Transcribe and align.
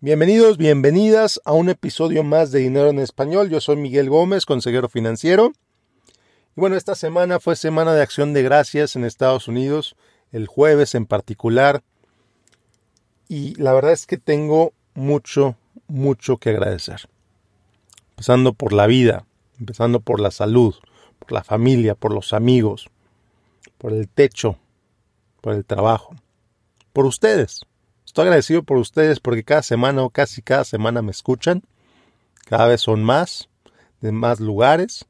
Bienvenidos, 0.00 0.58
bienvenidas 0.58 1.40
a 1.46 1.52
un 1.52 1.70
episodio 1.70 2.24
más 2.24 2.50
de 2.50 2.58
Dinero 2.58 2.90
en 2.90 2.98
Español. 2.98 3.48
Yo 3.48 3.60
soy 3.60 3.76
Miguel 3.76 4.10
Gómez, 4.10 4.44
consejero 4.44 4.88
financiero. 4.88 5.52
Y 6.56 6.60
bueno, 6.60 6.76
esta 6.76 6.94
semana 6.94 7.40
fue 7.40 7.56
semana 7.56 7.94
de 7.94 8.02
acción 8.02 8.34
de 8.34 8.42
gracias 8.42 8.96
en 8.96 9.04
Estados 9.04 9.48
Unidos, 9.48 9.96
el 10.30 10.46
jueves 10.46 10.94
en 10.94 11.06
particular. 11.06 11.82
Y 13.28 13.54
la 13.54 13.72
verdad 13.72 13.92
es 13.92 14.06
que 14.06 14.18
tengo 14.18 14.74
mucho, 14.94 15.56
mucho 15.86 16.36
que 16.36 16.50
agradecer. 16.50 17.08
Empezando 18.10 18.52
por 18.52 18.74
la 18.74 18.86
vida, 18.86 19.24
empezando 19.58 20.00
por 20.00 20.20
la 20.20 20.32
salud, 20.32 20.74
por 21.18 21.32
la 21.32 21.44
familia, 21.44 21.94
por 21.94 22.12
los 22.12 22.34
amigos, 22.34 22.90
por 23.78 23.92
el 23.92 24.08
techo, 24.08 24.58
por 25.40 25.54
el 25.54 25.64
trabajo, 25.64 26.14
por 26.92 27.06
ustedes. 27.06 27.64
Estoy 28.14 28.26
agradecido 28.26 28.62
por 28.62 28.76
ustedes 28.76 29.18
porque 29.18 29.42
cada 29.42 29.64
semana 29.64 30.04
o 30.04 30.08
casi 30.08 30.40
cada 30.40 30.62
semana 30.62 31.02
me 31.02 31.10
escuchan. 31.10 31.64
Cada 32.44 32.68
vez 32.68 32.80
son 32.80 33.02
más, 33.02 33.48
de 34.00 34.12
más 34.12 34.38
lugares 34.38 35.04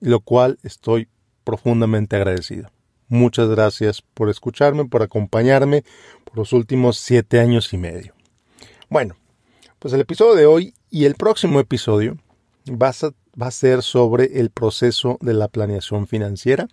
lo 0.00 0.20
cual 0.20 0.58
estoy 0.62 1.08
profundamente 1.44 2.16
agradecido. 2.16 2.70
Muchas 3.08 3.50
gracias 3.50 4.00
por 4.00 4.30
escucharme, 4.30 4.86
por 4.86 5.02
acompañarme 5.02 5.84
por 6.24 6.38
los 6.38 6.54
últimos 6.54 6.96
siete 6.96 7.40
años 7.40 7.74
y 7.74 7.76
medio. 7.76 8.14
Bueno, 8.88 9.14
pues 9.78 9.92
el 9.92 10.00
episodio 10.00 10.34
de 10.34 10.46
hoy 10.46 10.72
y 10.88 11.04
el 11.04 11.14
próximo 11.14 11.60
episodio 11.60 12.16
va 12.70 12.88
a, 12.88 13.50
ser 13.50 13.82
sobre 13.82 14.40
el 14.40 14.48
proceso 14.48 15.18
de 15.20 15.34
la 15.34 15.48
planeación 15.48 16.06
financiera. 16.06 16.68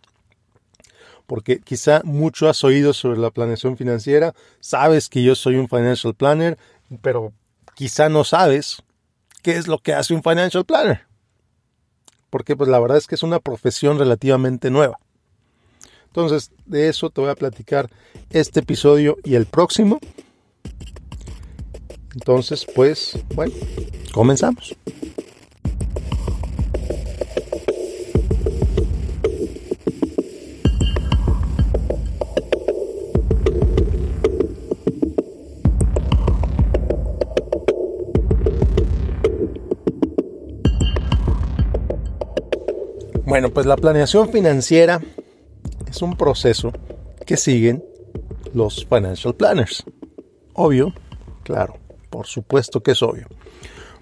Porque 1.29 1.59
quizá 1.59 2.01
mucho 2.03 2.49
has 2.49 2.65
oído 2.65 2.91
sobre 2.91 3.19
la 3.19 3.31
planeación 3.31 3.77
financiera, 3.77 4.33
sabes 4.59 5.07
que 5.07 5.23
yo 5.23 5.33
soy 5.35 5.55
un 5.55 5.69
financial 5.69 6.13
planner, 6.13 6.57
pero 7.02 7.31
quizá 7.75 8.09
no 8.09 8.25
sabes 8.25 8.83
qué 9.41 9.55
es 9.55 9.69
lo 9.69 9.77
que 9.77 9.93
hace 9.93 10.13
un 10.13 10.23
financial 10.23 10.66
planner 10.66 11.08
porque 12.30 12.55
pues 12.55 12.69
la 12.69 12.80
verdad 12.80 12.97
es 12.97 13.08
que 13.08 13.16
es 13.16 13.23
una 13.23 13.39
profesión 13.39 13.97
relativamente 13.97 14.69
nueva. 14.69 14.99
Entonces, 16.08 16.52
de 16.66 16.89
eso 16.89 17.09
te 17.09 17.21
voy 17.21 17.30
a 17.30 17.36
platicar 17.36 17.89
este 18.31 18.61
episodio 18.61 19.17
y 19.23 19.36
el 19.36 19.45
próximo. 19.45 19.99
Entonces, 22.14 22.66
pues, 22.75 23.19
bueno, 23.36 23.53
comenzamos. 24.11 24.75
Bueno, 43.30 43.52
pues 43.52 43.67
la 43.67 43.75
planeación 43.75 44.31
financiera 44.31 44.99
es 45.88 46.02
un 46.02 46.17
proceso 46.17 46.73
que 47.27 47.38
siguen 47.38 47.86
los 48.55 48.88
financial 48.88 49.36
planners. 49.36 49.83
Obvio, 50.53 50.95
claro, 51.44 51.77
por 52.09 52.25
supuesto 52.25 52.81
que 52.81 52.94
es 52.94 53.03
obvio. 53.03 53.27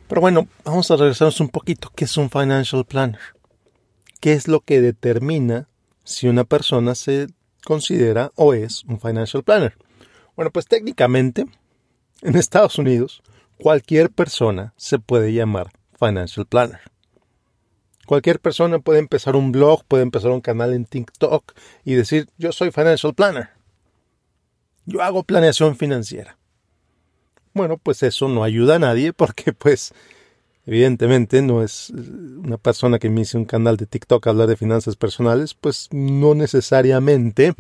Pero 0.08 0.22
bueno, 0.22 0.48
vamos 0.64 0.90
a 0.92 0.96
regresarnos 0.96 1.42
un 1.42 1.50
poquito. 1.50 1.92
¿Qué 1.94 2.06
es 2.06 2.16
un 2.16 2.30
financial 2.30 2.86
planner? 2.86 3.20
¿Qué 4.22 4.32
es 4.32 4.48
lo 4.48 4.62
que 4.62 4.80
determina 4.80 5.68
si 6.06 6.30
una 6.30 6.46
persona 6.46 6.96
se 6.96 7.28
considera 7.66 8.32
o 8.36 8.54
es 8.54 8.86
un 8.86 8.98
financial 8.98 9.44
planner? 9.44 9.78
Bueno, 10.38 10.52
pues 10.52 10.68
técnicamente, 10.68 11.48
en 12.22 12.36
Estados 12.38 12.78
Unidos, 12.78 13.22
cualquier 13.62 14.10
persona 14.10 14.74
se 14.78 15.00
puede 15.00 15.34
llamar 15.34 15.68
financial 16.00 16.46
planner. 16.46 16.80
Cualquier 18.08 18.40
persona 18.40 18.80
puede 18.80 19.00
empezar 19.00 19.36
un 19.36 19.52
blog, 19.52 19.84
puede 19.84 20.04
empezar 20.04 20.32
un 20.32 20.40
canal 20.40 20.74
en 20.74 20.86
TikTok 20.86 21.52
y 21.84 21.96
decir, 21.96 22.30
yo 22.38 22.54
soy 22.54 22.72
financial 22.72 23.14
planner. 23.14 23.50
Yo 24.86 25.02
hago 25.04 25.24
planeación 25.24 25.76
financiera. 25.76 26.38
Bueno, 27.54 27.78
pues 27.78 28.04
eso 28.04 28.30
no 28.30 28.46
ayuda 28.46 28.76
a 28.76 28.80
nadie 28.80 29.12
porque 29.12 29.52
pues 29.52 29.94
evidentemente 30.66 31.42
no 31.42 31.62
es 31.62 31.90
una 31.90 32.56
persona 32.56 32.98
que 32.98 33.10
me 33.10 33.22
hice 33.22 33.38
un 33.38 33.44
canal 33.44 33.76
de 33.76 33.86
TikTok 33.86 34.26
a 34.26 34.30
hablar 34.30 34.48
de 34.48 34.56
finanzas 34.56 34.96
personales, 34.96 35.54
pues 35.54 35.90
no 35.92 36.34
necesariamente 36.34 37.56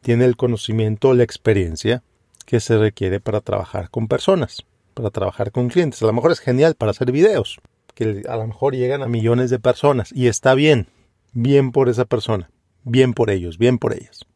tiene 0.00 0.26
el 0.26 0.36
conocimiento 0.36 1.08
o 1.08 1.14
la 1.14 1.24
experiencia 1.24 2.04
que 2.44 2.60
se 2.60 2.78
requiere 2.78 3.18
para 3.18 3.40
trabajar 3.40 3.90
con 3.90 4.06
personas, 4.06 4.64
para 4.94 5.10
trabajar 5.10 5.50
con 5.50 5.70
clientes. 5.70 6.00
A 6.04 6.06
lo 6.06 6.12
mejor 6.12 6.30
es 6.30 6.38
genial 6.38 6.76
para 6.76 6.92
hacer 6.92 7.10
videos, 7.10 7.58
que 7.96 8.24
a 8.28 8.36
lo 8.36 8.46
mejor 8.46 8.76
llegan 8.76 9.02
a 9.02 9.08
millones 9.08 9.48
de 9.48 9.58
personas 9.58 10.12
y 10.12 10.28
está 10.28 10.54
bien, 10.54 10.86
bien 11.32 11.72
por 11.72 11.88
esa 11.88 12.04
persona, 12.04 12.50
bien 12.84 13.14
por 13.14 13.30
ellos, 13.30 13.56
bien 13.56 13.78
por 13.78 13.94
ellas. 13.94 14.26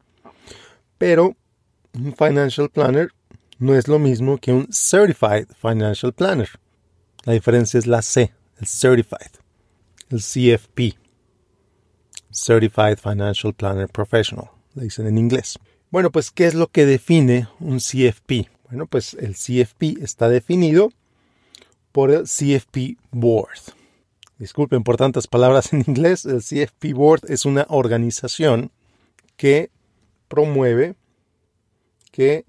Pero 0.97 1.35
un 1.93 2.15
financial 2.15 2.69
planner 2.69 3.11
no 3.59 3.75
es 3.75 3.87
lo 3.87 3.99
mismo 3.99 4.39
que 4.39 4.51
un 4.51 4.67
certified 4.73 5.45
financial 5.55 6.11
planner. 6.11 6.49
La 7.23 7.33
diferencia 7.33 7.77
es 7.77 7.85
la 7.85 8.01
C, 8.01 8.33
el 8.59 8.65
certified, 8.65 9.31
el 10.09 10.19
CFP, 10.19 10.97
Certified 12.33 12.97
Financial 12.97 13.53
Planner 13.53 13.89
Professional, 13.89 14.49
le 14.73 14.85
dicen 14.85 15.05
en 15.05 15.19
inglés. 15.19 15.59
Bueno, 15.91 16.11
pues 16.11 16.31
¿qué 16.31 16.47
es 16.47 16.55
lo 16.55 16.67
que 16.67 16.87
define 16.87 17.47
un 17.59 17.77
CFP? 17.77 18.49
Bueno, 18.69 18.87
pues 18.87 19.13
el 19.13 19.35
CFP 19.35 20.01
está 20.01 20.29
definido 20.29 20.91
por 21.91 22.11
el 22.11 22.23
CFP 22.23 22.97
Board. 23.11 23.59
Disculpen 24.37 24.83
por 24.83 24.97
tantas 24.97 25.27
palabras 25.27 25.71
en 25.73 25.83
inglés, 25.87 26.25
el 26.25 26.41
CFP 26.41 26.93
Board 26.93 27.29
es 27.29 27.45
una 27.45 27.65
organización 27.69 28.71
que 29.37 29.69
promueve, 30.27 30.95
que 32.11 32.45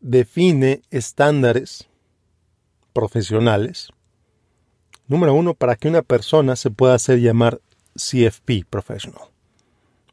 define 0.00 0.82
estándares 0.90 1.88
profesionales. 2.92 3.88
Número 5.06 5.34
uno, 5.34 5.54
para 5.54 5.76
que 5.76 5.88
una 5.88 6.02
persona 6.02 6.56
se 6.56 6.70
pueda 6.70 6.94
hacer 6.94 7.20
llamar 7.20 7.60
CFP 7.94 8.64
Professional, 8.68 9.28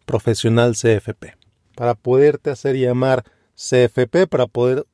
profesional 0.06 0.74
CFP. 0.74 1.36
Para 1.76 1.96
poderte 1.96 2.52
hacer 2.52 2.76
llamar 2.76 3.24
CFP, 3.56 4.28
para 4.28 4.48
poder 4.48 4.86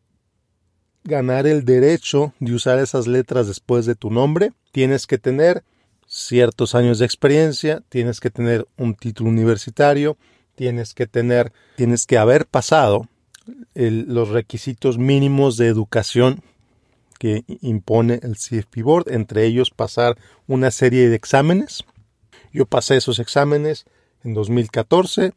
ganar 1.03 1.47
el 1.47 1.65
derecho 1.65 2.33
de 2.39 2.53
usar 2.53 2.79
esas 2.79 3.07
letras 3.07 3.47
después 3.47 3.85
de 3.85 3.95
tu 3.95 4.11
nombre, 4.11 4.51
tienes 4.71 5.07
que 5.07 5.17
tener 5.17 5.63
ciertos 6.07 6.75
años 6.75 6.99
de 6.99 7.05
experiencia, 7.05 7.83
tienes 7.89 8.19
que 8.19 8.29
tener 8.29 8.67
un 8.77 8.95
título 8.95 9.29
universitario, 9.29 10.17
tienes 10.55 10.93
que 10.93 11.07
tener, 11.07 11.53
tienes 11.77 12.05
que 12.05 12.17
haber 12.17 12.45
pasado 12.45 13.07
los 13.73 14.29
requisitos 14.29 14.97
mínimos 14.97 15.57
de 15.57 15.67
educación 15.67 16.41
que 17.19 17.43
impone 17.61 18.19
el 18.23 18.35
CFP 18.35 18.81
Board, 18.81 19.11
entre 19.11 19.45
ellos 19.45 19.71
pasar 19.71 20.17
una 20.47 20.71
serie 20.71 21.09
de 21.09 21.15
exámenes. 21.15 21.83
Yo 22.51 22.65
pasé 22.65 22.97
esos 22.97 23.19
exámenes 23.19 23.85
en 24.23 24.33
2014, 24.33 25.33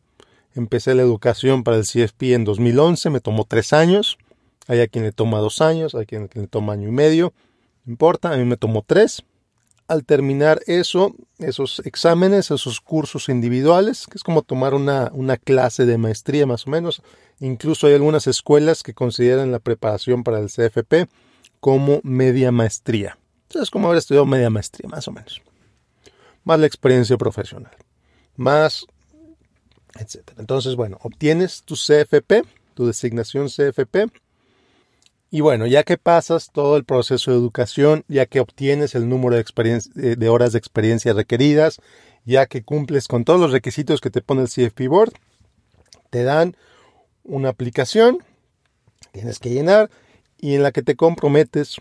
empecé 0.54 0.94
la 0.94 1.02
educación 1.02 1.64
para 1.64 1.76
el 1.76 1.84
CFP 1.84 2.34
en 2.34 2.44
2011, 2.44 3.10
me 3.10 3.20
tomó 3.20 3.44
tres 3.44 3.72
años, 3.72 4.16
hay 4.68 4.80
a 4.80 4.88
quien 4.88 5.04
le 5.04 5.12
toma 5.12 5.38
dos 5.38 5.60
años, 5.60 5.94
hay 5.94 6.02
a 6.02 6.06
quien 6.06 6.30
le 6.32 6.46
toma 6.46 6.74
año 6.74 6.88
y 6.88 6.92
medio. 6.92 7.32
No 7.84 7.92
importa, 7.92 8.32
a 8.32 8.36
mí 8.36 8.44
me 8.44 8.56
tomó 8.56 8.82
tres. 8.82 9.24
Al 9.88 10.04
terminar 10.04 10.60
eso, 10.66 11.14
esos 11.38 11.80
exámenes, 11.84 12.50
esos 12.50 12.80
cursos 12.80 13.28
individuales, 13.28 14.06
que 14.06 14.16
es 14.16 14.22
como 14.22 14.42
tomar 14.42 14.74
una, 14.74 15.10
clase 15.36 15.84
de 15.84 15.98
maestría 15.98 16.46
más 16.46 16.66
o 16.66 16.70
menos. 16.70 17.02
Incluso 17.40 17.86
hay 17.86 17.94
algunas 17.94 18.26
escuelas 18.26 18.82
que 18.82 18.94
consideran 18.94 19.50
la 19.50 19.58
preparación 19.58 20.22
para 20.22 20.38
el 20.38 20.46
CFP 20.46 21.10
como 21.60 22.00
media 22.04 22.52
maestría. 22.52 23.19
Entonces, 23.48 23.70
como 23.70 23.88
haber 23.88 23.98
estudiado 23.98 24.25
media 24.25 24.48
maestría, 24.48 24.88
más 24.88 25.06
o 25.08 25.12
menos. 25.12 25.42
Más 26.44 26.58
la 26.58 26.66
experiencia 26.66 27.19
profesional. 27.19 27.76
Más, 28.37 28.87
etc. 29.98 30.32
Entonces, 30.38 30.76
bueno, 30.76 30.98
obtienes 31.02 31.62
tu 31.62 31.75
CFP, 31.75 32.44
tu 32.75 32.87
designación 32.87 33.48
CFP 33.48 34.10
y 35.34 35.40
bueno, 35.40 35.67
ya 35.67 35.82
que 35.82 35.96
pasas 35.96 36.50
todo 36.52 36.76
el 36.76 36.84
proceso 36.84 37.31
de 37.31 37.38
educación, 37.38 38.05
ya 38.06 38.26
que 38.26 38.38
obtienes 38.38 38.94
el 38.94 39.08
número 39.08 39.37
de, 39.37 39.44
eh, 39.96 40.29
horas 40.29 40.52
de 40.52 40.58
experiencia 40.58 41.14
requeridas, 41.14 41.81
ya 42.26 42.44
que 42.44 42.62
cumples 42.62 43.08
con 43.08 43.25
todos 43.25 43.40
los 43.40 43.50
requisitos 43.50 44.02
que 44.02 44.11
te 44.11 44.20
pone 44.20 44.43
el 44.43 44.49
CFP 44.49 44.88
Board, 44.88 45.14
te 46.11 46.23
dan 46.23 46.55
una 47.25 47.49
aplicación, 47.49 48.19
tienes 49.12 49.38
que 49.38 49.49
llenar 49.49 49.90
y 50.37 50.55
en 50.55 50.62
la 50.62 50.70
que 50.70 50.82
te 50.82 50.96
comprometes 50.96 51.81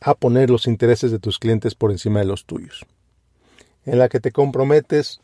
a 0.00 0.14
poner 0.14 0.48
los 0.48 0.68
intereses 0.68 1.10
de 1.10 1.18
tus 1.18 1.40
clientes 1.40 1.74
por 1.74 1.90
encima 1.90 2.20
de 2.20 2.26
los 2.26 2.44
tuyos. 2.44 2.86
En 3.84 3.98
la 3.98 4.08
que 4.08 4.20
te 4.20 4.30
comprometes 4.30 5.20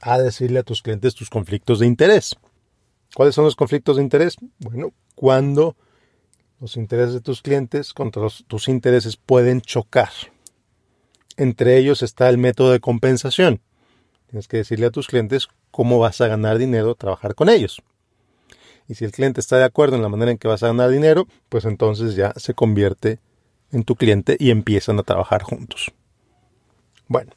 a 0.00 0.16
decirle 0.18 0.60
a 0.60 0.62
tus 0.62 0.82
clientes 0.82 1.16
tus 1.16 1.28
conflictos 1.28 1.80
de 1.80 1.86
interés. 1.86 2.36
¿Cuáles 3.16 3.34
son 3.34 3.46
los 3.46 3.56
conflictos 3.56 3.96
de 3.96 4.04
interés? 4.04 4.36
Bueno, 4.60 4.92
cuando 5.16 5.74
Los 6.60 6.76
intereses 6.76 7.14
de 7.14 7.20
tus 7.20 7.40
clientes 7.40 7.94
contra 7.94 8.26
tus 8.46 8.68
intereses 8.68 9.16
pueden 9.16 9.60
chocar. 9.60 10.10
Entre 11.36 11.78
ellos 11.78 12.02
está 12.02 12.28
el 12.28 12.38
método 12.38 12.72
de 12.72 12.80
compensación. 12.80 13.60
Tienes 14.28 14.48
que 14.48 14.56
decirle 14.58 14.86
a 14.86 14.90
tus 14.90 15.06
clientes 15.06 15.48
cómo 15.70 16.00
vas 16.00 16.20
a 16.20 16.26
ganar 16.26 16.58
dinero 16.58 16.96
trabajar 16.96 17.36
con 17.36 17.48
ellos. 17.48 17.80
Y 18.88 18.94
si 18.94 19.04
el 19.04 19.12
cliente 19.12 19.40
está 19.40 19.58
de 19.58 19.64
acuerdo 19.64 19.96
en 19.96 20.02
la 20.02 20.08
manera 20.08 20.32
en 20.32 20.38
que 20.38 20.48
vas 20.48 20.62
a 20.62 20.68
ganar 20.68 20.90
dinero, 20.90 21.28
pues 21.48 21.64
entonces 21.64 22.16
ya 22.16 22.32
se 22.36 22.54
convierte 22.54 23.20
en 23.70 23.84
tu 23.84 23.94
cliente 23.94 24.36
y 24.40 24.50
empiezan 24.50 24.98
a 24.98 25.02
trabajar 25.02 25.42
juntos. 25.42 25.92
Bueno, 27.06 27.32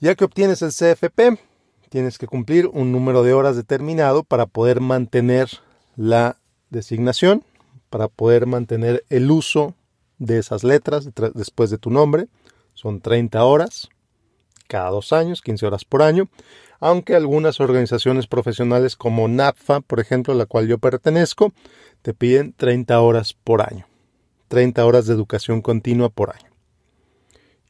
ya 0.00 0.14
que 0.14 0.24
obtienes 0.24 0.62
el 0.62 0.70
CFP, 0.70 1.40
tienes 1.88 2.18
que 2.18 2.26
cumplir 2.26 2.66
un 2.68 2.92
número 2.92 3.22
de 3.22 3.32
horas 3.32 3.56
determinado 3.56 4.22
para 4.22 4.46
poder 4.46 4.80
mantener 4.80 5.48
la 5.96 6.36
designación, 6.70 7.42
para 7.90 8.08
poder 8.08 8.46
mantener 8.46 9.04
el 9.08 9.30
uso 9.30 9.74
de 10.18 10.38
esas 10.38 10.64
letras 10.64 11.08
después 11.34 11.70
de 11.70 11.78
tu 11.78 11.90
nombre. 11.90 12.26
Son 12.74 13.00
30 13.00 13.42
horas 13.44 13.88
cada 14.68 14.90
dos 14.90 15.12
años, 15.12 15.42
15 15.42 15.66
horas 15.66 15.84
por 15.84 16.02
año, 16.02 16.28
aunque 16.78 17.16
algunas 17.16 17.58
organizaciones 17.58 18.28
profesionales 18.28 18.94
como 18.94 19.26
NAPFA, 19.26 19.80
por 19.80 19.98
ejemplo, 19.98 20.32
a 20.32 20.36
la 20.36 20.46
cual 20.46 20.68
yo 20.68 20.78
pertenezco, 20.78 21.52
te 22.02 22.14
piden 22.14 22.52
30 22.52 23.00
horas 23.00 23.32
por 23.32 23.62
año, 23.62 23.86
30 24.48 24.84
horas 24.84 25.06
de 25.06 25.14
educación 25.14 25.62
continua 25.62 26.10
por 26.10 26.30
año. 26.30 26.48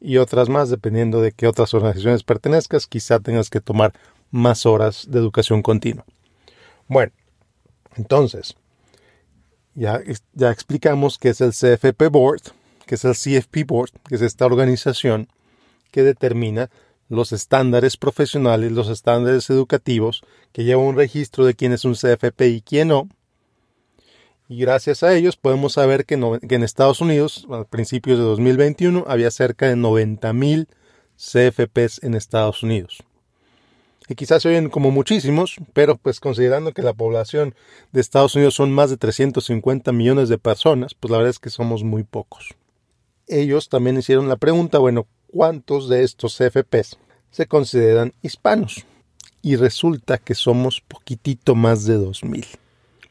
Y 0.00 0.18
otras 0.18 0.48
más, 0.48 0.68
dependiendo 0.68 1.20
de 1.20 1.32
qué 1.32 1.46
otras 1.46 1.72
organizaciones 1.74 2.22
pertenezcas, 2.22 2.86
quizá 2.86 3.18
tengas 3.20 3.48
que 3.48 3.60
tomar 3.60 3.94
más 4.30 4.66
horas 4.66 5.06
de 5.08 5.18
educación 5.18 5.62
continua. 5.62 6.04
Bueno, 6.86 7.12
entonces, 7.96 8.56
ya, 9.78 10.00
ya 10.34 10.50
explicamos 10.50 11.18
qué 11.18 11.28
es 11.30 11.40
el 11.40 11.52
CFP 11.52 12.08
Board, 12.10 12.42
que 12.86 12.96
es 12.96 13.04
el 13.04 13.14
CFP 13.14 13.64
Board, 13.66 13.90
que 14.08 14.16
es 14.16 14.22
esta 14.22 14.46
organización 14.46 15.28
que 15.90 16.02
determina 16.02 16.70
los 17.08 17.32
estándares 17.32 17.96
profesionales, 17.96 18.72
los 18.72 18.88
estándares 18.88 19.48
educativos, 19.50 20.22
que 20.52 20.64
lleva 20.64 20.82
un 20.82 20.96
registro 20.96 21.44
de 21.46 21.54
quién 21.54 21.72
es 21.72 21.84
un 21.84 21.94
CFP 21.94 22.48
y 22.48 22.60
quién 22.60 22.88
no. 22.88 23.08
Y 24.48 24.58
gracias 24.58 25.02
a 25.02 25.14
ellos 25.14 25.36
podemos 25.36 25.74
saber 25.74 26.06
que, 26.06 26.14
en 26.14 26.62
Estados 26.62 27.00
Unidos, 27.00 27.46
a 27.50 27.64
principios 27.64 28.18
de 28.18 28.24
2021, 28.24 29.04
había 29.06 29.30
cerca 29.30 29.68
de 29.68 29.76
90.000 29.76 30.66
CFPs 31.16 32.02
en 32.02 32.14
Estados 32.14 32.62
Unidos. 32.62 33.04
Y 34.08 34.14
quizás 34.14 34.42
se 34.42 34.48
oyen 34.48 34.70
como 34.70 34.90
muchísimos, 34.90 35.56
pero 35.74 35.96
pues 35.96 36.18
considerando 36.18 36.72
que 36.72 36.82
la 36.82 36.94
población 36.94 37.54
de 37.92 38.00
Estados 38.00 38.34
Unidos 38.34 38.54
son 38.54 38.72
más 38.72 38.88
de 38.88 38.96
350 38.96 39.92
millones 39.92 40.30
de 40.30 40.38
personas, 40.38 40.94
pues 40.94 41.10
la 41.10 41.18
verdad 41.18 41.30
es 41.30 41.38
que 41.38 41.50
somos 41.50 41.84
muy 41.84 42.04
pocos. 42.04 42.54
Ellos 43.26 43.68
también 43.68 43.98
hicieron 43.98 44.28
la 44.28 44.36
pregunta, 44.36 44.78
bueno, 44.78 45.06
cuántos 45.26 45.90
de 45.90 46.04
estos 46.04 46.38
CFPs 46.38 46.98
se 47.30 47.46
consideran 47.46 48.14
hispanos. 48.22 48.86
Y 49.42 49.56
resulta 49.56 50.18
que 50.18 50.34
somos 50.34 50.80
poquitito 50.80 51.54
más 51.54 51.84
de 51.84 51.98
2.000. 51.98 52.46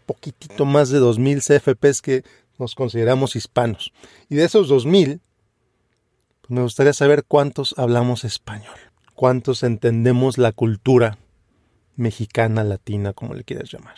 Poquitito 0.05 0.65
más 0.65 0.89
de 0.89 0.99
2.000 0.99 1.41
CFPs 1.41 2.01
que 2.01 2.23
nos 2.57 2.75
consideramos 2.75 3.35
hispanos. 3.35 3.93
Y 4.29 4.35
de 4.35 4.45
esos 4.45 4.69
2.000, 4.69 5.19
pues 6.41 6.49
me 6.49 6.61
gustaría 6.63 6.93
saber 6.93 7.23
cuántos 7.23 7.75
hablamos 7.77 8.23
español. 8.23 8.86
Cuántos 9.17 9.63
entendemos 9.63 10.37
la 10.37 10.51
cultura 10.51 11.17
mexicana, 11.95 12.63
latina, 12.63 13.13
como 13.13 13.33
le 13.33 13.43
quieras 13.43 13.71
llamar. 13.71 13.95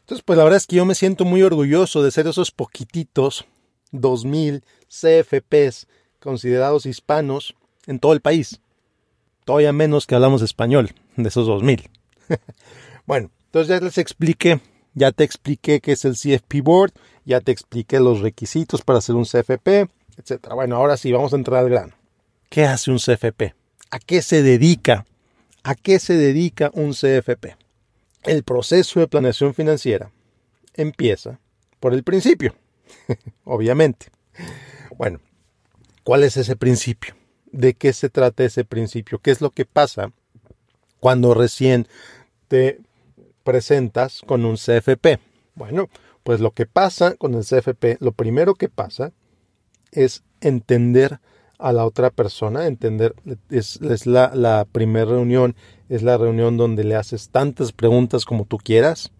Entonces, 0.00 0.24
pues 0.24 0.36
la 0.36 0.42
verdad 0.42 0.56
es 0.56 0.66
que 0.66 0.74
yo 0.74 0.84
me 0.84 0.96
siento 0.96 1.24
muy 1.24 1.40
orgulloso 1.42 2.02
de 2.02 2.10
ser 2.10 2.26
esos 2.26 2.50
poquititos 2.50 3.46
2.000 3.92 4.64
CFPs 4.88 5.86
considerados 6.18 6.84
hispanos 6.84 7.54
en 7.86 8.00
todo 8.00 8.12
el 8.12 8.20
país. 8.20 8.60
Todavía 9.44 9.72
menos 9.72 10.08
que 10.08 10.16
hablamos 10.16 10.42
español, 10.42 10.94
de 11.16 11.28
esos 11.28 11.46
2000. 11.46 11.88
bueno, 13.06 13.30
entonces 13.44 13.68
ya 13.68 13.78
les 13.78 13.98
expliqué, 13.98 14.60
ya 14.94 15.12
te 15.12 15.22
expliqué 15.22 15.80
qué 15.80 15.92
es 15.92 16.04
el 16.04 16.14
CFP 16.14 16.60
Board, 16.60 16.92
ya 17.24 17.40
te 17.40 17.52
expliqué 17.52 18.00
los 18.00 18.18
requisitos 18.18 18.82
para 18.82 18.98
hacer 18.98 19.14
un 19.14 19.26
CFP, 19.26 19.88
etc. 20.16 20.48
Bueno, 20.56 20.74
ahora 20.74 20.96
sí, 20.96 21.12
vamos 21.12 21.32
a 21.34 21.36
entrar 21.36 21.60
al 21.60 21.70
grano. 21.70 21.94
¿Qué 22.48 22.64
hace 22.64 22.90
un 22.90 22.98
CFP? 22.98 23.59
¿A 23.90 23.98
qué 23.98 24.22
se 24.22 24.42
dedica? 24.42 25.06
¿A 25.62 25.74
qué 25.74 25.98
se 25.98 26.14
dedica 26.14 26.70
un 26.74 26.92
CFP? 26.92 27.56
El 28.22 28.42
proceso 28.44 29.00
de 29.00 29.08
planeación 29.08 29.54
financiera 29.54 30.10
empieza 30.74 31.38
por 31.80 31.94
el 31.94 32.02
principio, 32.02 32.54
obviamente. 33.44 34.06
Bueno, 34.96 35.20
¿Cuál 36.10 36.24
es 36.24 36.36
ese 36.36 36.56
principio? 36.56 37.14
¿De 37.52 37.74
qué 37.74 37.92
se 37.92 38.08
trata 38.08 38.44
ese 38.44 38.64
principio? 38.64 39.18
¿Qué 39.18 39.30
es 39.30 39.40
lo 39.40 39.50
que 39.50 39.64
pasa 39.64 40.12
cuando 40.98 41.34
recién 41.34 41.86
te 42.48 42.80
presentas 43.44 44.22
con 44.26 44.44
un 44.44 44.56
CFP? 44.56 45.20
Bueno, 45.54 45.88
pues 46.22 46.40
lo 46.40 46.52
que 46.52 46.66
pasa 46.66 47.16
con 47.16 47.34
el 47.34 47.44
CFP, 47.44 47.98
lo 48.00 48.12
primero 48.12 48.54
que 48.54 48.68
pasa 48.68 49.12
es 49.92 50.22
entender 50.40 51.20
a 51.60 51.72
la 51.72 51.84
otra 51.84 52.10
persona, 52.10 52.66
entender, 52.66 53.14
es, 53.50 53.80
la, 54.06 54.32
la 54.34 54.66
primera 54.70 55.06
reunión, 55.06 55.54
es 55.88 56.02
la 56.02 56.16
reunión 56.16 56.56
donde 56.56 56.84
le 56.84 56.96
haces 56.96 57.28
tantas 57.30 57.72
preguntas 57.72 58.24
como 58.24 58.44
tú 58.44 58.58
quieras, 58.58 59.12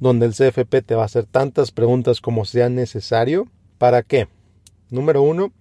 donde 0.00 0.26
el 0.26 0.32
CFP 0.32 0.82
te 0.82 0.94
va 0.94 1.02
a 1.02 1.06
hacer 1.06 1.24
tantas 1.24 1.70
preguntas 1.70 2.20
como 2.20 2.44
sea 2.44 2.68
necesario. 2.68 3.48
¿Para 3.78 4.02
qué? 4.02 4.28
Número 4.90 5.22
uno, 5.22 5.52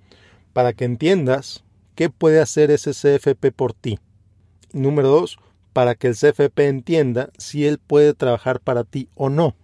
para 0.54 0.74
que 0.74 0.86
entiendas 0.86 1.64
qué 1.96 2.10
puede 2.10 2.40
hacer 2.40 2.72
ese 2.72 2.92
CFP 2.92 3.52
por 3.56 3.74
ti. 3.74 4.00
número 4.74 5.08
dos, 5.08 5.38
para 5.74 5.96
que 5.96 6.08
el 6.08 6.16
CFP 6.16 6.68
entienda 6.68 7.30
si 7.38 7.66
él 7.66 7.80
puede 7.80 8.14
trabajar 8.14 8.60
para 8.60 8.84
ti 8.84 9.10
o 9.16 9.30
no. 9.30 9.56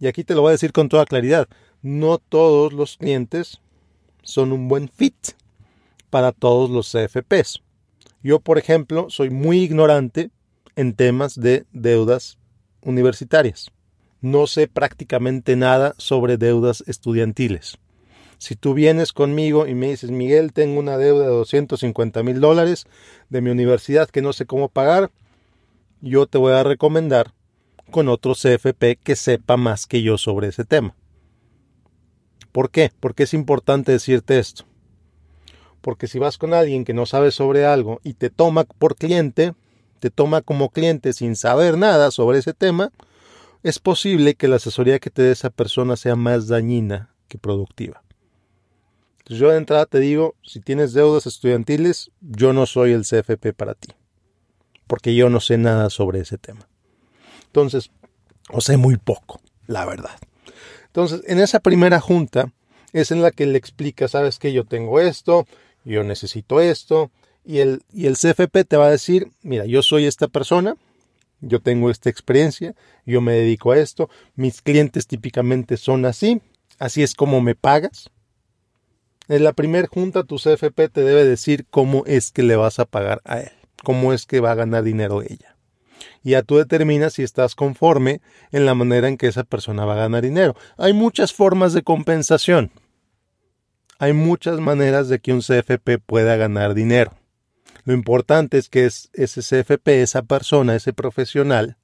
Y 0.00 0.06
aquí 0.06 0.24
te 0.24 0.34
lo 0.34 0.42
voy 0.42 0.50
a 0.50 0.52
decir 0.52 0.72
con 0.72 0.88
toda 0.88 1.06
claridad, 1.06 1.48
no 1.82 2.18
todos 2.18 2.72
los 2.72 2.96
clientes 2.96 3.60
son 4.22 4.52
un 4.52 4.68
buen 4.68 4.88
fit 4.88 5.14
para 6.10 6.32
todos 6.32 6.70
los 6.70 6.90
CFPs. 6.92 7.62
Yo, 8.22 8.40
por 8.40 8.58
ejemplo, 8.58 9.06
soy 9.10 9.30
muy 9.30 9.60
ignorante 9.60 10.30
en 10.76 10.94
temas 10.94 11.38
de 11.38 11.66
deudas 11.72 12.38
universitarias. 12.82 13.70
No 14.20 14.46
sé 14.46 14.66
prácticamente 14.66 15.56
nada 15.56 15.94
sobre 15.98 16.36
deudas 16.36 16.82
estudiantiles. 16.86 17.78
Si 18.38 18.54
tú 18.54 18.74
vienes 18.74 19.12
conmigo 19.12 19.66
y 19.66 19.74
me 19.74 19.90
dices, 19.90 20.10
Miguel, 20.10 20.52
tengo 20.52 20.78
una 20.78 20.96
deuda 20.96 21.24
de 21.24 21.30
250 21.30 22.22
mil 22.22 22.40
dólares 22.40 22.86
de 23.28 23.40
mi 23.40 23.50
universidad 23.50 24.08
que 24.08 24.22
no 24.22 24.32
sé 24.32 24.46
cómo 24.46 24.68
pagar, 24.68 25.10
yo 26.00 26.26
te 26.26 26.38
voy 26.38 26.52
a 26.52 26.62
recomendar 26.62 27.32
con 27.90 28.08
otro 28.08 28.34
CFP 28.34 28.98
que 29.02 29.16
sepa 29.16 29.56
más 29.56 29.86
que 29.86 30.02
yo 30.02 30.18
sobre 30.18 30.48
ese 30.48 30.64
tema. 30.64 30.94
¿Por 32.52 32.70
qué? 32.70 32.92
Porque 33.00 33.24
es 33.24 33.34
importante 33.34 33.92
decirte 33.92 34.38
esto. 34.38 34.64
Porque 35.80 36.06
si 36.08 36.18
vas 36.18 36.38
con 36.38 36.54
alguien 36.54 36.84
que 36.84 36.94
no 36.94 37.06
sabe 37.06 37.30
sobre 37.30 37.64
algo 37.64 38.00
y 38.04 38.14
te 38.14 38.30
toma 38.30 38.64
por 38.64 38.96
cliente, 38.96 39.54
te 40.00 40.10
toma 40.10 40.42
como 40.42 40.70
cliente 40.70 41.12
sin 41.12 41.36
saber 41.36 41.78
nada 41.78 42.10
sobre 42.10 42.38
ese 42.38 42.54
tema, 42.54 42.90
es 43.62 43.78
posible 43.78 44.34
que 44.34 44.48
la 44.48 44.56
asesoría 44.56 44.98
que 44.98 45.10
te 45.10 45.22
dé 45.22 45.32
esa 45.32 45.50
persona 45.50 45.96
sea 45.96 46.16
más 46.16 46.48
dañina 46.48 47.14
que 47.28 47.38
productiva 47.38 48.02
yo 49.36 49.50
de 49.50 49.58
entrada 49.58 49.86
te 49.86 49.98
digo, 49.98 50.34
si 50.42 50.60
tienes 50.60 50.92
deudas 50.92 51.26
estudiantiles, 51.26 52.10
yo 52.20 52.52
no 52.52 52.66
soy 52.66 52.92
el 52.92 53.02
CFP 53.02 53.52
para 53.54 53.74
ti, 53.74 53.88
porque 54.86 55.14
yo 55.14 55.28
no 55.28 55.40
sé 55.40 55.58
nada 55.58 55.90
sobre 55.90 56.20
ese 56.20 56.38
tema. 56.38 56.68
Entonces, 57.46 57.90
o 58.50 58.60
sé 58.60 58.76
muy 58.76 58.96
poco, 58.96 59.40
la 59.66 59.84
verdad. 59.84 60.18
Entonces, 60.86 61.22
en 61.26 61.40
esa 61.40 61.60
primera 61.60 62.00
junta 62.00 62.52
es 62.92 63.10
en 63.10 63.20
la 63.20 63.30
que 63.30 63.46
le 63.46 63.58
explica, 63.58 64.08
sabes 64.08 64.38
que 64.38 64.52
yo 64.52 64.64
tengo 64.64 64.98
esto, 64.98 65.46
yo 65.84 66.04
necesito 66.04 66.60
esto, 66.60 67.10
y 67.44 67.58
el, 67.58 67.82
y 67.92 68.06
el 68.06 68.16
CFP 68.16 68.64
te 68.64 68.76
va 68.76 68.86
a 68.86 68.90
decir, 68.90 69.30
mira, 69.42 69.64
yo 69.64 69.82
soy 69.82 70.04
esta 70.06 70.28
persona, 70.28 70.76
yo 71.40 71.60
tengo 71.60 71.90
esta 71.90 72.10
experiencia, 72.10 72.74
yo 73.06 73.20
me 73.20 73.32
dedico 73.32 73.72
a 73.72 73.78
esto, 73.78 74.10
mis 74.34 74.60
clientes 74.60 75.06
típicamente 75.06 75.76
son 75.76 76.04
así, 76.04 76.42
así 76.78 77.02
es 77.02 77.14
como 77.14 77.40
me 77.40 77.54
pagas, 77.54 78.10
en 79.28 79.44
la 79.44 79.52
primera 79.52 79.88
junta 79.88 80.24
tu 80.24 80.36
CFP 80.36 80.88
te 80.88 81.02
debe 81.02 81.24
decir 81.24 81.66
cómo 81.70 82.04
es 82.06 82.30
que 82.30 82.42
le 82.42 82.56
vas 82.56 82.78
a 82.78 82.86
pagar 82.86 83.20
a 83.24 83.40
él, 83.40 83.52
cómo 83.84 84.12
es 84.12 84.24
que 84.26 84.40
va 84.40 84.52
a 84.52 84.56
ganar 84.56 84.82
dinero 84.82 85.22
ella. 85.22 85.56
Y 86.22 86.30
ya 86.30 86.42
tú 86.42 86.56
determinas 86.56 87.14
si 87.14 87.22
estás 87.22 87.54
conforme 87.54 88.20
en 88.52 88.66
la 88.66 88.74
manera 88.74 89.08
en 89.08 89.16
que 89.16 89.26
esa 89.26 89.44
persona 89.44 89.84
va 89.84 89.94
a 89.94 89.98
ganar 89.98 90.22
dinero. 90.22 90.56
Hay 90.76 90.92
muchas 90.92 91.32
formas 91.32 91.72
de 91.72 91.82
compensación. 91.82 92.70
Hay 93.98 94.12
muchas 94.12 94.60
maneras 94.60 95.08
de 95.08 95.18
que 95.18 95.32
un 95.32 95.40
CFP 95.40 95.98
pueda 96.04 96.36
ganar 96.36 96.74
dinero. 96.74 97.12
Lo 97.84 97.94
importante 97.94 98.58
es 98.58 98.68
que 98.68 98.86
ese 98.86 99.08
CFP, 99.14 100.02
esa 100.02 100.22
persona, 100.22 100.76
ese 100.76 100.92
profesional, 100.92 101.76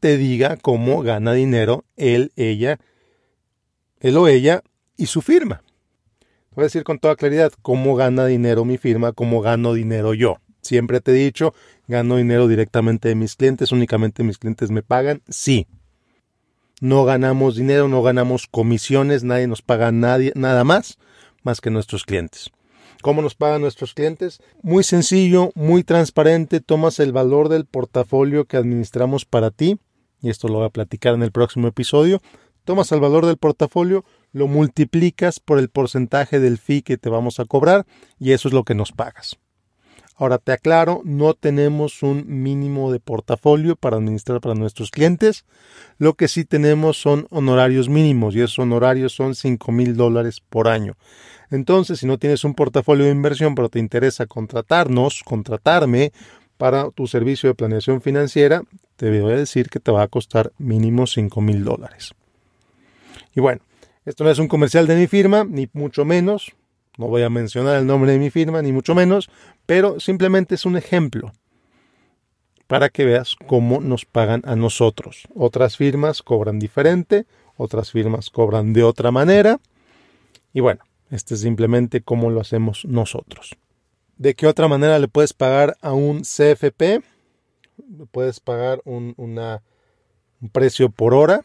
te 0.00 0.16
diga 0.16 0.56
cómo 0.56 1.02
gana 1.02 1.32
dinero 1.32 1.84
él, 1.96 2.32
ella 2.36 2.78
él 4.02 4.16
o 4.16 4.28
ella 4.28 4.62
y 4.96 5.06
su 5.06 5.22
firma. 5.22 5.62
Voy 6.54 6.64
a 6.64 6.66
decir 6.66 6.84
con 6.84 6.98
toda 6.98 7.16
claridad 7.16 7.52
cómo 7.62 7.94
gana 7.94 8.26
dinero 8.26 8.64
mi 8.64 8.76
firma, 8.76 9.12
cómo 9.12 9.40
gano 9.40 9.72
dinero 9.72 10.12
yo. 10.12 10.38
Siempre 10.60 11.00
te 11.00 11.12
he 11.12 11.14
dicho, 11.14 11.54
gano 11.88 12.16
dinero 12.16 12.46
directamente 12.46 13.08
de 13.08 13.14
mis 13.14 13.36
clientes, 13.36 13.72
únicamente 13.72 14.22
mis 14.22 14.38
clientes 14.38 14.70
me 14.70 14.82
pagan. 14.82 15.22
Sí. 15.28 15.66
No 16.80 17.04
ganamos 17.04 17.54
dinero, 17.56 17.88
no 17.88 18.02
ganamos 18.02 18.48
comisiones, 18.48 19.22
nadie 19.22 19.46
nos 19.46 19.62
paga 19.62 19.92
nadie, 19.92 20.32
nada 20.34 20.64
más, 20.64 20.98
más 21.42 21.60
que 21.60 21.70
nuestros 21.70 22.04
clientes. 22.04 22.50
¿Cómo 23.02 23.20
nos 23.20 23.34
pagan 23.34 23.62
nuestros 23.62 23.94
clientes? 23.94 24.40
Muy 24.62 24.84
sencillo, 24.84 25.50
muy 25.54 25.82
transparente, 25.82 26.60
tomas 26.60 27.00
el 27.00 27.12
valor 27.12 27.48
del 27.48 27.66
portafolio 27.66 28.44
que 28.44 28.56
administramos 28.56 29.24
para 29.24 29.50
ti, 29.50 29.78
y 30.20 30.30
esto 30.30 30.48
lo 30.48 30.54
voy 30.54 30.66
a 30.66 30.70
platicar 30.70 31.14
en 31.14 31.22
el 31.22 31.32
próximo 31.32 31.66
episodio, 31.66 32.20
tomas 32.64 32.92
el 32.92 33.00
valor 33.00 33.26
del 33.26 33.38
portafolio, 33.38 34.04
lo 34.32 34.46
multiplicas 34.46 35.40
por 35.40 35.58
el 35.58 35.68
porcentaje 35.68 36.38
del 36.38 36.58
fee 36.58 36.82
que 36.82 36.96
te 36.96 37.10
vamos 37.10 37.40
a 37.40 37.44
cobrar 37.44 37.86
y 38.18 38.32
eso 38.32 38.48
es 38.48 38.54
lo 38.54 38.64
que 38.64 38.74
nos 38.74 38.92
pagas. 38.92 39.38
Ahora 40.22 40.38
te 40.38 40.52
aclaro, 40.52 41.00
no 41.04 41.34
tenemos 41.34 42.04
un 42.04 42.22
mínimo 42.28 42.92
de 42.92 43.00
portafolio 43.00 43.74
para 43.74 43.96
administrar 43.96 44.40
para 44.40 44.54
nuestros 44.54 44.92
clientes. 44.92 45.44
Lo 45.98 46.14
que 46.14 46.28
sí 46.28 46.44
tenemos 46.44 46.96
son 46.96 47.26
honorarios 47.30 47.88
mínimos 47.88 48.36
y 48.36 48.40
esos 48.40 48.60
honorarios 48.60 49.12
son 49.12 49.34
5 49.34 49.72
mil 49.72 49.96
dólares 49.96 50.40
por 50.40 50.68
año. 50.68 50.94
Entonces, 51.50 51.98
si 51.98 52.06
no 52.06 52.18
tienes 52.18 52.44
un 52.44 52.54
portafolio 52.54 53.06
de 53.06 53.10
inversión 53.10 53.56
pero 53.56 53.68
te 53.68 53.80
interesa 53.80 54.26
contratarnos, 54.26 55.24
contratarme 55.24 56.12
para 56.56 56.92
tu 56.92 57.08
servicio 57.08 57.48
de 57.48 57.56
planeación 57.56 58.00
financiera, 58.00 58.62
te 58.94 59.20
voy 59.20 59.32
a 59.32 59.36
decir 59.38 59.70
que 59.70 59.80
te 59.80 59.90
va 59.90 60.02
a 60.02 60.06
costar 60.06 60.52
mínimo 60.56 61.08
5 61.08 61.40
mil 61.40 61.64
dólares. 61.64 62.14
Y 63.34 63.40
bueno, 63.40 63.60
esto 64.04 64.22
no 64.22 64.30
es 64.30 64.38
un 64.38 64.46
comercial 64.46 64.86
de 64.86 64.94
mi 64.94 65.08
firma, 65.08 65.42
ni 65.42 65.68
mucho 65.72 66.04
menos. 66.04 66.52
No 66.98 67.08
voy 67.08 67.22
a 67.22 67.30
mencionar 67.30 67.76
el 67.76 67.86
nombre 67.86 68.12
de 68.12 68.18
mi 68.18 68.30
firma, 68.30 68.60
ni 68.60 68.72
mucho 68.72 68.94
menos, 68.94 69.30
pero 69.66 69.98
simplemente 69.98 70.54
es 70.54 70.66
un 70.66 70.76
ejemplo 70.76 71.32
para 72.66 72.88
que 72.88 73.04
veas 73.04 73.36
cómo 73.46 73.80
nos 73.80 74.04
pagan 74.04 74.42
a 74.44 74.56
nosotros. 74.56 75.28
Otras 75.34 75.76
firmas 75.76 76.22
cobran 76.22 76.58
diferente, 76.58 77.26
otras 77.56 77.90
firmas 77.90 78.30
cobran 78.30 78.72
de 78.72 78.82
otra 78.82 79.10
manera. 79.10 79.60
Y 80.52 80.60
bueno, 80.60 80.80
este 81.10 81.34
es 81.34 81.40
simplemente 81.40 82.02
cómo 82.02 82.30
lo 82.30 82.40
hacemos 82.40 82.84
nosotros. 82.84 83.56
¿De 84.16 84.34
qué 84.34 84.46
otra 84.46 84.68
manera 84.68 84.98
le 84.98 85.08
puedes 85.08 85.32
pagar 85.32 85.76
a 85.80 85.92
un 85.92 86.22
CFP? 86.22 87.02
Puedes 88.10 88.40
pagar 88.40 88.80
un, 88.84 89.14
precio 90.52 90.90
por 90.90 91.14
hora, 91.14 91.42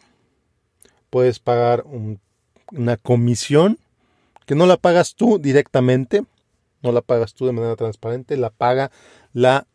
puedes 1.10 1.38
pagar 1.38 1.84
una 2.72 2.96
comisión 2.96 3.78
que 4.48 4.54
no 4.54 4.64
la 4.64 4.78
pagas 4.78 5.14
tú 5.14 5.38
directamente, 5.38 6.24
no 6.82 6.90
la 6.90 7.02
pagas 7.02 7.34
tú 7.34 7.44
de 7.44 7.52
manera 7.52 7.76
transparente, 7.76 8.34
la 8.38 8.48
paga 8.48 8.90
la 9.34 9.66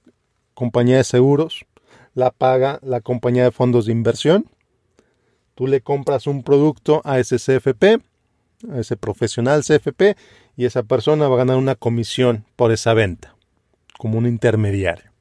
compañía 0.56 0.98
de 0.98 1.04
seguros, 1.04 1.68
la 2.16 2.32
paga 2.32 2.80
la 2.82 3.00
compañía 3.00 3.44
de 3.44 3.52
fondos 3.52 3.86
de 3.86 3.92
inversión. 3.92 4.50
Tú 5.54 5.68
le 5.68 5.82
compras 5.82 6.26
un 6.26 6.42
producto 6.42 7.04
a 7.06 7.20
ese 7.20 7.38
CFP, 7.38 8.02
a 8.72 8.80
ese 8.80 8.98
profesional 8.98 9.62
CFP, 9.62 10.18
y 10.58 10.66
esa 10.66 10.82
persona 10.82 11.28
va 11.28 11.36
a 11.36 11.46
ganar 11.46 11.58
una 11.58 11.76
comisión 11.76 12.44
por 12.56 12.72
esa 12.72 12.96
venta, 12.96 13.36
como 14.00 14.18
un 14.18 14.26
intermediario. 14.26 15.12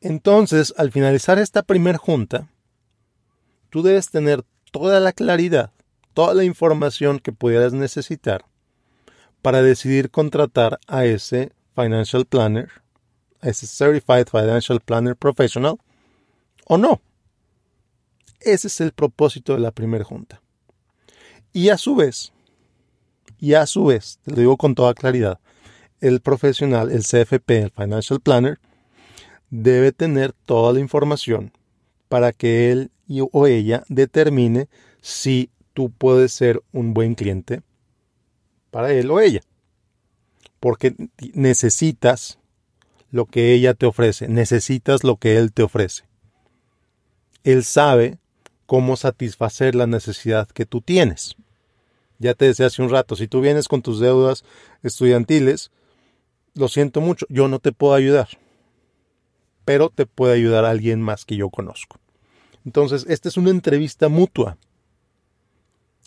Entonces, 0.00 0.74
al 0.76 0.90
finalizar 0.90 1.38
esta 1.38 1.62
primer 1.62 1.96
junta, 1.96 2.48
tú 3.70 3.84
debes 3.84 4.10
tener 4.10 4.42
toda 4.72 4.98
la 4.98 5.12
claridad, 5.12 5.70
toda 6.12 6.34
la 6.34 6.42
información 6.42 7.20
que 7.20 7.30
pudieras 7.30 7.72
necesitar 7.72 8.46
para 9.44 9.62
decidir 9.62 10.10
contratar 10.10 10.80
a 10.86 11.04
ese 11.04 11.52
financial 11.74 12.24
planner, 12.24 12.70
a 13.42 13.50
ese 13.50 13.66
Certified 13.66 14.26
Financial 14.26 14.80
Planner 14.80 15.16
Professional 15.16 15.76
o 16.64 16.78
no. 16.78 17.02
Ese 18.40 18.68
es 18.68 18.80
el 18.80 18.92
propósito 18.92 19.52
de 19.52 19.58
la 19.58 19.70
primera 19.70 20.02
junta. 20.02 20.40
Y 21.52 21.68
a 21.68 21.76
su 21.76 21.94
vez, 21.94 22.32
y 23.38 23.52
a 23.52 23.66
su 23.66 23.84
vez, 23.84 24.18
te 24.24 24.30
lo 24.30 24.38
digo 24.38 24.56
con 24.56 24.74
toda 24.74 24.94
claridad, 24.94 25.38
el 26.00 26.22
profesional, 26.22 26.90
el 26.90 27.02
CFP, 27.02 27.50
el 27.64 27.70
Financial 27.70 28.20
Planner, 28.20 28.58
debe 29.50 29.92
tener 29.92 30.32
toda 30.32 30.72
la 30.72 30.80
información 30.80 31.52
para 32.08 32.32
que 32.32 32.72
él 32.72 32.90
o 33.30 33.46
ella 33.46 33.84
determine 33.90 34.70
si 35.02 35.50
tú 35.74 35.90
puedes 35.90 36.32
ser 36.32 36.62
un 36.72 36.94
buen 36.94 37.14
cliente 37.14 37.60
para 38.74 38.92
él 38.92 39.08
o 39.12 39.20
ella. 39.20 39.40
Porque 40.58 40.96
necesitas 41.32 42.40
lo 43.12 43.26
que 43.26 43.54
ella 43.54 43.74
te 43.74 43.86
ofrece, 43.86 44.26
necesitas 44.26 45.04
lo 45.04 45.16
que 45.16 45.36
él 45.36 45.52
te 45.52 45.62
ofrece. 45.62 46.02
Él 47.44 47.62
sabe 47.62 48.18
cómo 48.66 48.96
satisfacer 48.96 49.76
la 49.76 49.86
necesidad 49.86 50.48
que 50.48 50.66
tú 50.66 50.80
tienes. 50.80 51.36
Ya 52.18 52.34
te 52.34 52.46
decía 52.46 52.66
hace 52.66 52.82
un 52.82 52.90
rato, 52.90 53.14
si 53.14 53.28
tú 53.28 53.40
vienes 53.40 53.68
con 53.68 53.80
tus 53.80 54.00
deudas 54.00 54.42
estudiantiles, 54.82 55.70
lo 56.54 56.66
siento 56.66 57.00
mucho, 57.00 57.26
yo 57.28 57.46
no 57.46 57.60
te 57.60 57.70
puedo 57.70 57.94
ayudar, 57.94 58.26
pero 59.64 59.88
te 59.88 60.04
puede 60.04 60.34
ayudar 60.34 60.64
alguien 60.64 61.00
más 61.00 61.24
que 61.24 61.36
yo 61.36 61.48
conozco. 61.48 62.00
Entonces, 62.64 63.06
esta 63.08 63.28
es 63.28 63.36
una 63.36 63.50
entrevista 63.50 64.08
mutua. 64.08 64.58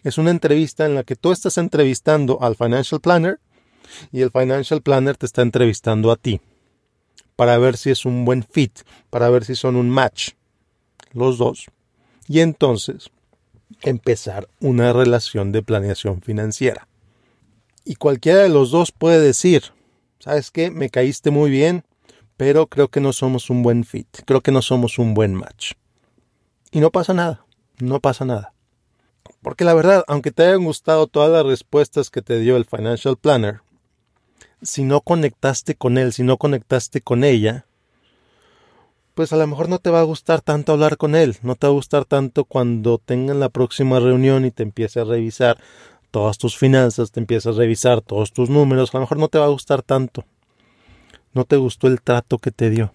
Es 0.07 0.17
una 0.17 0.31
entrevista 0.31 0.85
en 0.85 0.95
la 0.95 1.03
que 1.03 1.17
tú 1.17 1.33
estás 1.33 1.57
entrevistando 1.57 2.41
al 2.41 2.55
financial 2.55 3.01
planner 3.01 3.41
y 4.09 4.21
el 4.21 4.31
financial 4.31 4.81
planner 4.81 5.17
te 5.17 5.25
está 5.25 5.41
entrevistando 5.41 6.13
a 6.13 6.15
ti 6.15 6.39
para 7.35 7.57
ver 7.57 7.75
si 7.75 7.89
es 7.89 8.05
un 8.05 8.23
buen 8.23 8.41
fit, 8.41 8.71
para 9.09 9.29
ver 9.29 9.43
si 9.43 9.53
son 9.53 9.75
un 9.75 9.89
match 9.89 10.29
los 11.11 11.37
dos. 11.37 11.65
Y 12.25 12.39
entonces 12.39 13.09
empezar 13.81 14.47
una 14.61 14.93
relación 14.93 15.51
de 15.51 15.61
planeación 15.61 16.21
financiera. 16.21 16.87
Y 17.83 17.95
cualquiera 17.95 18.43
de 18.43 18.49
los 18.49 18.71
dos 18.71 18.93
puede 18.93 19.19
decir, 19.19 19.73
¿sabes 20.19 20.51
qué? 20.51 20.71
Me 20.71 20.89
caíste 20.89 21.31
muy 21.31 21.51
bien, 21.51 21.83
pero 22.37 22.67
creo 22.67 22.87
que 22.87 23.01
no 23.01 23.11
somos 23.11 23.49
un 23.49 23.61
buen 23.61 23.83
fit, 23.83 24.07
creo 24.25 24.39
que 24.39 24.53
no 24.53 24.61
somos 24.61 24.99
un 24.99 25.13
buen 25.13 25.33
match. 25.33 25.73
Y 26.71 26.79
no 26.79 26.91
pasa 26.91 27.13
nada, 27.13 27.45
no 27.79 27.99
pasa 27.99 28.23
nada. 28.23 28.53
Porque 29.47 29.63
la 29.63 29.73
verdad, 29.73 30.03
aunque 30.09 30.33
te 30.33 30.43
hayan 30.43 30.65
gustado 30.65 31.07
todas 31.07 31.31
las 31.31 31.45
respuestas 31.45 32.09
que 32.09 32.21
te 32.21 32.37
dio 32.37 32.57
el 32.57 32.65
Financial 32.65 33.15
Planner, 33.15 33.61
si 34.61 34.83
no 34.83 34.99
conectaste 34.99 35.73
con 35.75 35.97
él, 35.97 36.11
si 36.11 36.23
no 36.23 36.35
conectaste 36.35 36.99
con 36.99 37.23
ella, 37.23 37.65
pues 39.13 39.31
a 39.31 39.37
lo 39.37 39.47
mejor 39.47 39.69
no 39.69 39.79
te 39.79 39.89
va 39.89 40.01
a 40.01 40.03
gustar 40.03 40.41
tanto 40.41 40.73
hablar 40.73 40.97
con 40.97 41.15
él, 41.15 41.37
no 41.43 41.55
te 41.55 41.65
va 41.65 41.71
a 41.71 41.75
gustar 41.75 42.03
tanto 42.03 42.43
cuando 42.43 42.97
tengan 42.97 43.39
la 43.39 43.47
próxima 43.47 44.01
reunión 44.01 44.43
y 44.43 44.51
te 44.51 44.63
empiece 44.63 44.99
a 44.99 45.05
revisar 45.05 45.57
todas 46.11 46.37
tus 46.37 46.57
finanzas, 46.57 47.13
te 47.13 47.21
empiece 47.21 47.47
a 47.47 47.53
revisar 47.53 48.01
todos 48.01 48.33
tus 48.33 48.49
números, 48.49 48.93
a 48.93 48.97
lo 48.97 49.03
mejor 49.03 49.17
no 49.17 49.29
te 49.29 49.39
va 49.39 49.45
a 49.45 49.47
gustar 49.47 49.81
tanto. 49.81 50.25
No 51.31 51.45
te 51.45 51.55
gustó 51.55 51.87
el 51.87 52.01
trato 52.01 52.37
que 52.37 52.51
te 52.51 52.69
dio. 52.69 52.91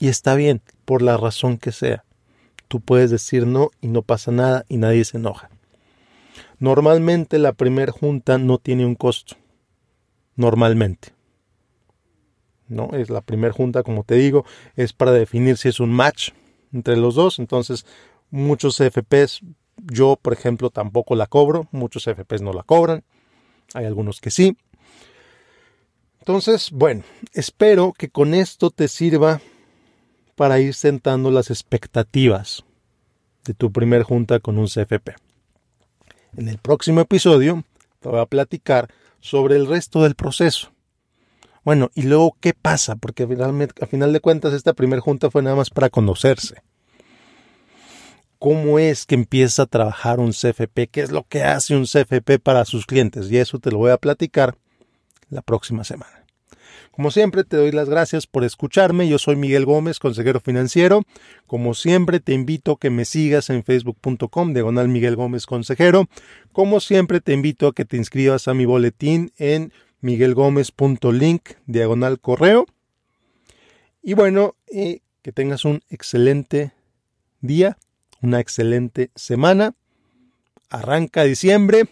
Y 0.00 0.08
está 0.08 0.34
bien, 0.34 0.62
por 0.86 1.02
la 1.02 1.18
razón 1.18 1.58
que 1.58 1.72
sea 1.72 2.04
tú 2.68 2.80
puedes 2.80 3.10
decir 3.10 3.46
no 3.46 3.70
y 3.80 3.86
no 3.86 4.02
pasa 4.02 4.32
nada 4.32 4.64
y 4.68 4.78
nadie 4.78 5.04
se 5.04 5.18
enoja. 5.18 5.48
Normalmente 6.58 7.38
la 7.38 7.52
primera 7.52 7.92
junta 7.92 8.38
no 8.38 8.58
tiene 8.58 8.86
un 8.86 8.94
costo. 8.94 9.36
Normalmente. 10.36 11.12
¿No? 12.68 12.90
Es 12.92 13.10
la 13.10 13.20
primera 13.20 13.52
junta, 13.52 13.82
como 13.82 14.04
te 14.04 14.14
digo, 14.14 14.44
es 14.74 14.92
para 14.92 15.12
definir 15.12 15.56
si 15.58 15.68
es 15.68 15.80
un 15.80 15.92
match 15.92 16.30
entre 16.72 16.96
los 16.96 17.14
dos. 17.14 17.38
Entonces, 17.38 17.86
muchos 18.30 18.76
CFPs, 18.76 19.40
yo 19.76 20.18
por 20.20 20.32
ejemplo 20.32 20.70
tampoco 20.70 21.14
la 21.14 21.26
cobro, 21.26 21.68
muchos 21.70 22.04
CFPs 22.04 22.42
no 22.42 22.52
la 22.52 22.62
cobran, 22.62 23.04
hay 23.74 23.84
algunos 23.84 24.20
que 24.20 24.30
sí. 24.30 24.56
Entonces, 26.18 26.70
bueno, 26.72 27.02
espero 27.32 27.92
que 27.92 28.08
con 28.08 28.34
esto 28.34 28.70
te 28.70 28.88
sirva 28.88 29.40
para 30.36 30.58
ir 30.58 30.74
sentando 30.74 31.30
las 31.30 31.50
expectativas 31.50 32.64
de 33.44 33.54
tu 33.54 33.70
primer 33.70 34.02
junta 34.02 34.40
con 34.40 34.58
un 34.58 34.66
CFP. 34.66 35.16
En 36.36 36.48
el 36.48 36.58
próximo 36.58 37.00
episodio 37.00 37.64
te 38.00 38.08
voy 38.08 38.20
a 38.20 38.26
platicar 38.26 38.88
sobre 39.20 39.56
el 39.56 39.66
resto 39.66 40.02
del 40.02 40.16
proceso. 40.16 40.70
Bueno, 41.64 41.90
y 41.94 42.02
luego, 42.02 42.36
¿qué 42.40 42.52
pasa? 42.52 42.96
Porque 42.96 43.22
a 43.22 43.86
final 43.86 44.12
de 44.12 44.20
cuentas 44.20 44.52
esta 44.52 44.74
primera 44.74 45.00
junta 45.00 45.30
fue 45.30 45.42
nada 45.42 45.56
más 45.56 45.70
para 45.70 45.90
conocerse. 45.90 46.62
¿Cómo 48.38 48.78
es 48.78 49.06
que 49.06 49.14
empieza 49.14 49.62
a 49.62 49.66
trabajar 49.66 50.20
un 50.20 50.32
CFP? 50.32 50.88
¿Qué 50.90 51.00
es 51.00 51.10
lo 51.10 51.22
que 51.26 51.44
hace 51.44 51.74
un 51.74 51.84
CFP 51.84 52.38
para 52.42 52.64
sus 52.66 52.84
clientes? 52.84 53.30
Y 53.30 53.38
eso 53.38 53.58
te 53.58 53.70
lo 53.70 53.78
voy 53.78 53.92
a 53.92 53.96
platicar 53.96 54.56
la 55.30 55.40
próxima 55.40 55.84
semana. 55.84 56.23
Como 56.94 57.10
siempre, 57.10 57.42
te 57.42 57.56
doy 57.56 57.72
las 57.72 57.88
gracias 57.88 58.28
por 58.28 58.44
escucharme. 58.44 59.08
Yo 59.08 59.18
soy 59.18 59.34
Miguel 59.34 59.64
Gómez, 59.64 59.98
consejero 59.98 60.38
financiero. 60.38 61.02
Como 61.48 61.74
siempre, 61.74 62.20
te 62.20 62.34
invito 62.34 62.72
a 62.72 62.78
que 62.78 62.88
me 62.88 63.04
sigas 63.04 63.50
en 63.50 63.64
facebook.com, 63.64 64.52
diagonal 64.54 64.88
Miguel 64.88 65.16
Gómez 65.16 65.46
Consejero. 65.46 66.08
Como 66.52 66.78
siempre, 66.78 67.20
te 67.20 67.32
invito 67.32 67.66
a 67.66 67.72
que 67.72 67.84
te 67.84 67.96
inscribas 67.96 68.46
a 68.46 68.54
mi 68.54 68.64
boletín 68.64 69.32
en 69.38 69.72
miguelgomez.link, 70.02 71.42
diagonal 71.66 72.20
correo. 72.20 72.66
Y 74.00 74.14
bueno, 74.14 74.54
que 74.68 75.32
tengas 75.32 75.64
un 75.64 75.80
excelente 75.90 76.74
día, 77.40 77.76
una 78.22 78.38
excelente 78.38 79.10
semana. 79.16 79.74
Arranca 80.70 81.24
diciembre, 81.24 81.88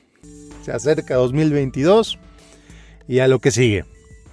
se 0.65 0.71
acerca 0.71 1.17
2022 1.17 2.21
y 3.09 3.19
a 3.19 3.27
lo 3.27 3.41
que 3.41 3.51
sigue. 3.51 3.92